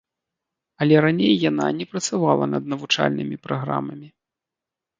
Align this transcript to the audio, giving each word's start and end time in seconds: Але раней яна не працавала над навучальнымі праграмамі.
Але 0.85 0.95
раней 1.05 1.33
яна 1.49 1.67
не 1.81 1.85
працавала 1.93 2.45
над 2.55 2.63
навучальнымі 2.75 3.35
праграмамі. 3.47 4.07